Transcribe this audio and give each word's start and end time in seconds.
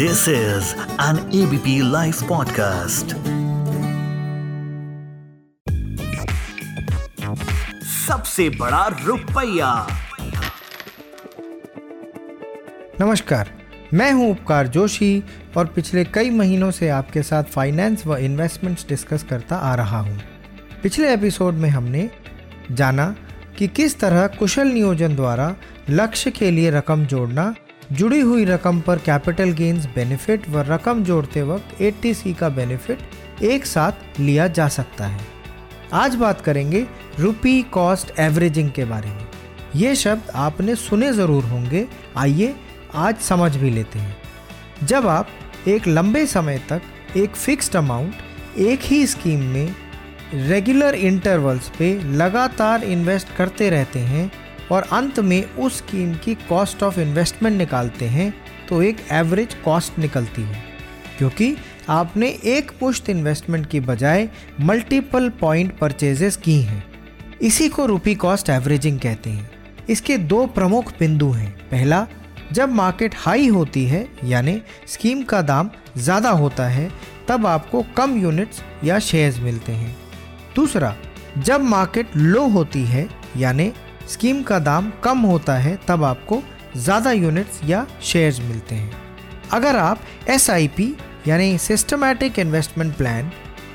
This 0.00 0.28
is 0.28 0.68
an 0.98 1.18
ABP 1.30 1.72
Life 1.82 2.20
podcast. 2.28 3.12
सबसे 7.84 8.48
बड़ा 8.48 8.86
रुपया 9.04 9.86
नमस्कार, 13.00 13.50
मैं 13.94 14.12
हूँ 14.12 14.30
उपकार 14.30 14.66
जोशी 14.66 15.24
और 15.56 15.66
पिछले 15.66 16.04
कई 16.04 16.30
महीनों 16.30 16.70
से 16.70 16.88
आपके 16.88 17.22
साथ 17.22 17.44
फाइनेंस 17.44 18.06
व 18.06 18.16
इन्वेस्टमेंट्स 18.16 18.88
डिस्कस 18.88 19.22
करता 19.22 19.56
आ 19.56 19.74
रहा 19.74 19.98
हूँ। 19.98 20.20
पिछले 20.82 21.14
एपिसोड 21.14 21.54
में 21.54 21.70
हमने 21.70 22.10
जाना 22.70 23.16
कि 23.58 23.68
किस 23.68 24.00
तरह 24.00 24.26
कुशल 24.26 24.68
नियोजन 24.68 25.16
द्वारा 25.16 25.56
लक्ष्य 25.90 26.30
के 26.30 26.50
लिए 26.50 26.70
रकम 26.70 27.06
जोड़ना 27.06 27.54
जुड़ी 27.92 28.20
हुई 28.20 28.44
रकम 28.44 28.80
पर 28.80 28.98
कैपिटल 28.98 29.52
गेन्स 29.52 29.86
बेनिफिट 29.86 30.48
व 30.48 30.60
रकम 30.68 31.02
जोड़ते 31.04 31.42
वक्त 31.42 31.80
एटीसी 31.82 32.34
का 32.34 32.48
बेनिफिट 32.48 33.42
एक 33.42 33.66
साथ 33.66 34.20
लिया 34.20 34.46
जा 34.48 34.66
सकता 34.68 35.06
है। 35.06 35.20
आज 35.92 36.14
बात 36.14 36.40
करेंगे 36.40 36.86
रुपी 37.18 37.62
कॉस्ट 37.72 38.12
एवरेजिंग 38.18 38.70
के 38.70 38.84
बारे 38.84 39.08
में। 39.08 39.26
ये 39.76 39.94
शब्द 39.96 40.30
आपने 40.34 40.74
सुने 40.74 41.12
ज़रूर 41.12 41.44
होंगे। 41.44 41.86
आइए 42.16 42.54
आज 42.94 43.16
समझ 43.20 43.56
भी 43.56 43.70
लेते 43.70 43.98
हैं। 43.98 44.16
जब 44.84 45.06
आप 45.06 45.28
एक 45.68 45.88
लंबे 45.88 46.24
समय 46.26 46.58
तक 46.68 46.82
एक 47.16 47.36
फिक्स्ड 47.36 47.76
अमाउंट 47.76 48.58
एक 48.58 48.80
ही 48.82 49.06
स्कीम 49.06 49.42
में 49.44 49.74
रेगुलर 50.34 50.94
इंटरवल्स 50.94 51.68
पे 51.78 51.92
लगातार 52.14 52.84
इन्वेस्ट 52.84 53.34
करते 53.36 53.70
रहते 53.70 53.98
हैं 53.98 54.30
और 54.72 54.86
अंत 54.92 55.18
में 55.20 55.54
उस 55.54 55.78
स्कीम 55.78 56.14
की 56.14 56.34
कॉस्ट 56.48 56.82
ऑफ़ 56.82 57.00
इन्वेस्टमेंट 57.00 57.56
निकालते 57.58 58.04
हैं 58.04 58.32
तो 58.68 58.82
एक 58.82 58.96
एवरेज 59.12 59.54
कॉस्ट 59.64 59.98
निकलती 59.98 60.42
है। 60.42 60.62
क्योंकि 61.18 61.54
आपने 61.88 62.28
एक 62.46 62.70
पुश्त 62.80 63.08
इन्वेस्टमेंट 63.10 63.66
की 63.66 63.80
बजाय 63.80 64.28
मल्टीपल 64.60 65.28
पॉइंट 65.30 65.76
परचेजेस 65.78 66.36
की 66.36 66.60
हैं। 66.62 66.84
इसी 67.42 67.68
को 67.68 67.86
रुपी 67.86 68.14
कॉस्ट 68.14 68.50
एवरेजिंग 68.50 68.98
कहते 69.00 69.30
हैं। 69.30 69.50
इसके 69.88 70.16
दो 70.18 70.46
प्रमुख 70.46 70.92
बिंदु 70.98 71.30
हैं। 71.30 71.50
पहला, 71.70 72.06
जब 72.52 72.72
मार्केट 72.72 73.14
हाई 73.16 73.46
होती 73.48 73.84
है, 73.86 74.06
यानी 74.24 74.60
स्कीम 74.86 75.22
का 75.22 75.42
दाम 75.42 75.70
ज़्यादा 75.96 76.30
होता 76.30 76.68
है, 76.68 76.90
तब 77.28 77.46
आपको 77.46 77.84
कम 77.96 78.16
यूनिट्स 78.16 78.62
या 78.84 78.98
शेयर्स 78.98 79.38
मिलते 79.38 79.72
हैं। 79.72 79.96
दूसरा, 80.56 80.94
जब 81.38 81.60
मार्केट 81.60 82.16
लो 82.16 82.46
होती 82.48 82.84
है, 82.84 83.08
यानी 83.36 83.72
स्कीम 84.10 84.42
का 84.42 84.58
दाम 84.60 84.92
कम 85.04 85.18
होता 85.20 85.54
है, 85.54 85.78
तब 85.88 86.04
आपको 86.04 86.42
ज़्यादा 86.76 87.12
यूनिट्स 87.12 87.60
या 87.64 87.86
शेयर्स 88.02 88.40
मिलते 88.40 88.74
हैं। 88.74 88.90
अगर 89.52 89.76
आप 89.76 90.00
एसआईपी 90.28 90.94
यानी 91.28 91.56
सिस्टमैटिक 91.58 92.38
इन्वेस्टमेंट 92.38 92.96
प्लान 92.96 93.30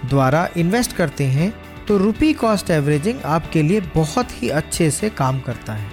द्वारा 0.05 0.47
इन्वेस्ट 0.57 0.95
करते 0.95 1.23
हैं 1.25 1.53
तो 1.87 1.97
रुपी 1.97 2.31
कॉस्ट 2.35 2.69
एवरेजिंग 2.71 3.19
आपके 3.27 3.61
लिए 3.61 3.81
बहुत 3.95 4.31
ही 4.33 4.49
अच्छे 4.51 4.89
से 4.91 5.09
काम 5.11 5.39
करता 5.39 5.73
है। 5.73 5.89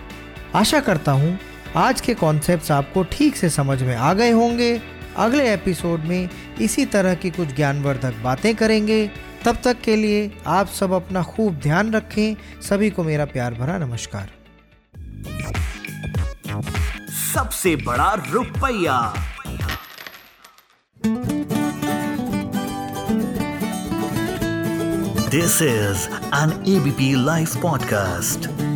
आशा 0.54 0.80
करता 0.80 1.12
हूँ, 1.12 1.38
आज 1.76 2.00
के 2.00 2.14
कॉन्सेप्ट्स 2.14 2.70
आपको 2.70 3.02
ठीक 3.12 3.36
से 3.36 3.48
समझ 3.50 3.82
में 3.82 3.94
आ 3.96 4.12
गए 4.12 4.30
होंगे। 4.30 4.80
अगले 5.16 5.52
एपिसोड 5.52 6.00
में 6.00 6.28
इसी 6.60 6.84
तरह 6.86 7.14
की 7.14 7.30
कुछ 7.30 7.54
ज्ञानवर्धक 7.56 8.22
बातें 8.24 8.54
करेंगे। 8.54 9.04
तब 9.44 9.58
तक 9.64 9.80
के 9.80 9.96
लिए 9.96 10.38
आप 10.46 10.66
सब 10.66 10.92
अपना 10.92 11.22
खूब 11.22 11.54
ध्यान 11.54 11.92
रखें। 11.92 12.60
सभी 12.62 12.90
को 12.90 13.04
मेरा 13.04 13.24
प्यार 13.24 13.54
भरा 13.54 13.78
नमस्कार। 13.78 14.30
सबसे 17.34 17.76
बड़ा 17.76 18.14
रुपया। 18.30 19.14
This 25.28 25.62
is 25.62 26.08
an 26.34 26.64
ABP 26.69 27.25
live 27.25 27.48
podcast 27.62 28.72